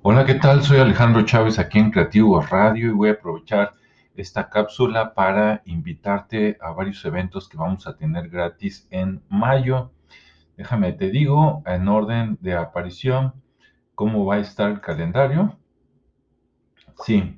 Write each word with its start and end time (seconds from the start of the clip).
Hola, 0.00 0.24
¿qué 0.24 0.34
tal? 0.34 0.62
Soy 0.62 0.78
Alejandro 0.78 1.22
Chávez 1.22 1.58
aquí 1.58 1.80
en 1.80 1.90
Creativo 1.90 2.40
Radio 2.40 2.86
y 2.86 2.92
voy 2.92 3.08
a 3.08 3.14
aprovechar 3.14 3.74
esta 4.14 4.48
cápsula 4.48 5.12
para 5.12 5.60
invitarte 5.64 6.56
a 6.60 6.70
varios 6.70 7.04
eventos 7.04 7.48
que 7.48 7.56
vamos 7.56 7.84
a 7.88 7.96
tener 7.96 8.28
gratis 8.28 8.86
en 8.90 9.22
mayo. 9.28 9.90
Déjame 10.56 10.92
te 10.92 11.10
digo 11.10 11.64
en 11.66 11.88
orden 11.88 12.38
de 12.40 12.54
aparición 12.54 13.34
cómo 13.96 14.24
va 14.24 14.36
a 14.36 14.38
estar 14.38 14.70
el 14.70 14.80
calendario. 14.80 15.58
Sí, 17.04 17.36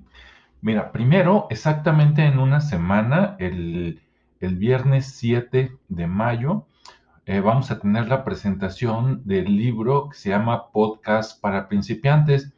mira, 0.61 0.93
primero, 0.93 1.47
exactamente 1.49 2.27
en 2.27 2.39
una 2.39 2.61
semana, 2.61 3.37
el, 3.39 4.03
el 4.39 4.57
viernes 4.57 5.07
7 5.15 5.73
de 5.89 6.07
mayo, 6.07 6.67
eh, 7.31 7.39
vamos 7.39 7.71
a 7.71 7.79
tener 7.79 8.09
la 8.09 8.25
presentación 8.25 9.23
del 9.25 9.57
libro 9.57 10.09
que 10.09 10.19
se 10.19 10.31
llama 10.31 10.73
Podcast 10.73 11.41
para 11.41 11.69
principiantes. 11.69 12.53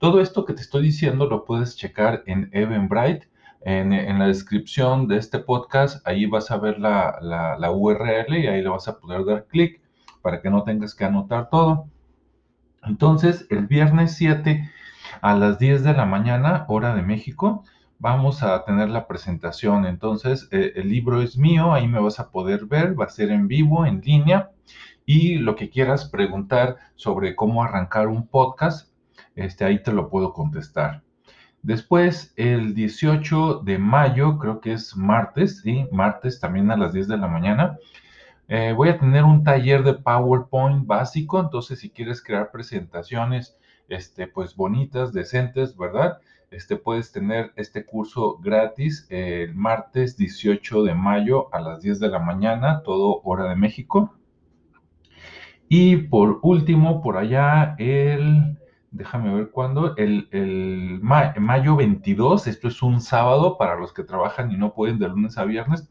Todo 0.00 0.20
esto 0.20 0.44
que 0.44 0.52
te 0.52 0.62
estoy 0.62 0.82
diciendo 0.82 1.26
lo 1.26 1.44
puedes 1.44 1.76
checar 1.76 2.24
en 2.26 2.50
Eventbrite. 2.52 3.28
En, 3.60 3.92
en 3.92 4.18
la 4.18 4.26
descripción 4.26 5.06
de 5.06 5.18
este 5.18 5.38
podcast, 5.38 6.04
ahí 6.04 6.26
vas 6.26 6.50
a 6.50 6.56
ver 6.56 6.80
la, 6.80 7.18
la, 7.20 7.56
la 7.56 7.70
URL 7.70 8.36
y 8.36 8.48
ahí 8.48 8.62
le 8.62 8.68
vas 8.68 8.88
a 8.88 8.98
poder 8.98 9.24
dar 9.24 9.46
clic 9.46 9.80
para 10.22 10.42
que 10.42 10.50
no 10.50 10.64
tengas 10.64 10.96
que 10.96 11.04
anotar 11.04 11.48
todo. 11.48 11.86
Entonces, 12.82 13.46
el 13.48 13.68
viernes 13.68 14.16
7 14.16 14.68
a 15.22 15.36
las 15.36 15.60
10 15.60 15.84
de 15.84 15.92
la 15.92 16.04
mañana, 16.04 16.64
hora 16.66 16.96
de 16.96 17.02
México, 17.02 17.62
vamos 17.98 18.42
a 18.42 18.64
tener 18.64 18.88
la 18.88 19.06
presentación. 19.06 19.86
Entonces, 19.86 20.48
eh, 20.50 20.72
el 20.76 20.88
libro 20.88 21.22
es 21.22 21.36
mío, 21.36 21.72
ahí 21.72 21.88
me 21.88 22.00
vas 22.00 22.20
a 22.20 22.30
poder 22.30 22.66
ver, 22.66 22.98
va 22.98 23.06
a 23.06 23.08
ser 23.08 23.30
en 23.30 23.48
vivo, 23.48 23.86
en 23.86 24.00
línea. 24.00 24.50
Y 25.04 25.36
lo 25.36 25.54
que 25.56 25.70
quieras 25.70 26.08
preguntar 26.08 26.76
sobre 26.96 27.36
cómo 27.36 27.62
arrancar 27.62 28.08
un 28.08 28.26
podcast, 28.26 28.92
este, 29.34 29.64
ahí 29.64 29.82
te 29.82 29.92
lo 29.92 30.08
puedo 30.08 30.32
contestar. 30.32 31.02
Después, 31.62 32.32
el 32.36 32.74
18 32.74 33.60
de 33.64 33.78
mayo, 33.78 34.38
creo 34.38 34.60
que 34.60 34.72
es 34.72 34.96
martes, 34.96 35.62
¿sí? 35.62 35.86
Martes 35.90 36.38
también 36.38 36.70
a 36.70 36.76
las 36.76 36.92
10 36.92 37.08
de 37.08 37.16
la 37.16 37.28
mañana. 37.28 37.78
Eh, 38.48 38.72
voy 38.76 38.88
a 38.88 38.98
tener 38.98 39.24
un 39.24 39.42
taller 39.42 39.82
de 39.82 39.94
PowerPoint 39.94 40.86
básico, 40.86 41.40
entonces 41.40 41.80
si 41.80 41.90
quieres 41.90 42.22
crear 42.22 42.52
presentaciones, 42.52 43.56
este, 43.88 44.26
pues 44.26 44.56
bonitas, 44.56 45.12
decentes, 45.12 45.76
¿verdad? 45.76 46.18
este, 46.50 46.76
puedes 46.76 47.12
tener 47.12 47.52
este 47.56 47.84
curso 47.84 48.38
gratis 48.38 49.06
el 49.10 49.54
martes 49.54 50.16
18 50.16 50.84
de 50.84 50.94
mayo 50.94 51.54
a 51.54 51.60
las 51.60 51.82
10 51.82 52.00
de 52.00 52.08
la 52.08 52.18
mañana, 52.18 52.82
todo 52.82 53.20
hora 53.24 53.48
de 53.48 53.56
México. 53.56 54.14
Y 55.68 55.96
por 55.96 56.38
último, 56.42 57.02
por 57.02 57.16
allá, 57.16 57.74
el, 57.78 58.56
déjame 58.92 59.34
ver 59.34 59.50
cuándo, 59.50 59.96
el, 59.96 61.00
mayo 61.00 61.76
22, 61.76 62.46
esto 62.46 62.68
es 62.68 62.82
un 62.82 63.00
sábado 63.00 63.58
para 63.58 63.76
los 63.76 63.92
que 63.92 64.04
trabajan 64.04 64.52
y 64.52 64.56
no 64.56 64.74
pueden 64.74 64.98
de 64.98 65.08
lunes 65.08 65.38
a 65.38 65.44
viernes, 65.44 65.90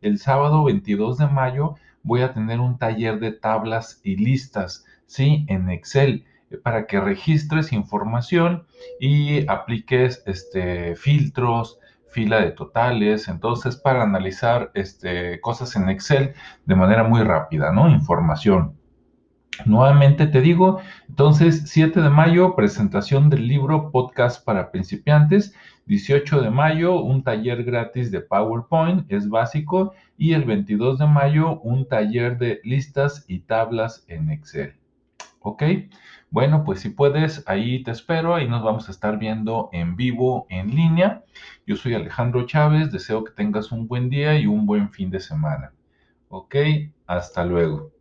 el 0.00 0.18
sábado 0.18 0.64
22 0.64 1.18
de 1.18 1.26
mayo 1.26 1.74
voy 2.04 2.22
a 2.22 2.32
tener 2.32 2.60
un 2.60 2.78
taller 2.78 3.18
de 3.18 3.32
tablas 3.32 4.00
y 4.04 4.16
listas, 4.16 4.86
¿sí? 5.06 5.44
En 5.48 5.68
Excel 5.68 6.24
para 6.62 6.86
que 6.86 7.00
registres 7.00 7.72
información 7.72 8.66
y 9.00 9.48
apliques 9.48 10.22
este, 10.26 10.96
filtros, 10.96 11.78
fila 12.10 12.40
de 12.40 12.52
totales, 12.52 13.28
entonces 13.28 13.76
para 13.76 14.02
analizar 14.02 14.70
este, 14.74 15.40
cosas 15.40 15.76
en 15.76 15.88
Excel 15.88 16.32
de 16.64 16.74
manera 16.74 17.04
muy 17.04 17.22
rápida, 17.22 17.72
¿no? 17.72 17.88
Información. 17.88 18.78
Nuevamente 19.66 20.26
te 20.26 20.40
digo, 20.40 20.80
entonces 21.08 21.64
7 21.66 22.00
de 22.00 22.10
mayo, 22.10 22.54
presentación 22.54 23.28
del 23.28 23.48
libro 23.48 23.90
Podcast 23.90 24.44
para 24.44 24.70
principiantes. 24.70 25.54
18 25.86 26.42
de 26.42 26.50
mayo, 26.50 27.00
un 27.00 27.24
taller 27.24 27.64
gratis 27.64 28.10
de 28.10 28.20
PowerPoint, 28.20 29.10
es 29.10 29.28
básico. 29.28 29.94
Y 30.16 30.34
el 30.34 30.44
22 30.44 30.98
de 30.98 31.06
mayo, 31.06 31.60
un 31.60 31.88
taller 31.88 32.38
de 32.38 32.60
listas 32.62 33.24
y 33.26 33.40
tablas 33.40 34.04
en 34.06 34.30
Excel. 34.30 34.77
¿Ok? 35.40 35.62
Bueno, 36.30 36.64
pues 36.64 36.80
si 36.80 36.90
puedes, 36.90 37.42
ahí 37.46 37.82
te 37.82 37.90
espero, 37.90 38.34
ahí 38.34 38.48
nos 38.48 38.62
vamos 38.62 38.88
a 38.88 38.92
estar 38.92 39.18
viendo 39.18 39.70
en 39.72 39.96
vivo, 39.96 40.46
en 40.50 40.74
línea. 40.74 41.24
Yo 41.66 41.76
soy 41.76 41.94
Alejandro 41.94 42.46
Chávez, 42.46 42.92
deseo 42.92 43.24
que 43.24 43.32
tengas 43.32 43.72
un 43.72 43.88
buen 43.88 44.10
día 44.10 44.38
y 44.38 44.46
un 44.46 44.66
buen 44.66 44.90
fin 44.90 45.10
de 45.10 45.20
semana. 45.20 45.72
Ok, 46.28 46.56
hasta 47.06 47.44
luego. 47.44 47.97